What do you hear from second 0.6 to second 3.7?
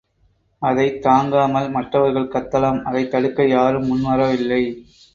அதைத் தாங்காமல் மற்றவர்கள் கத்தலாம் அதைத் தடுக்க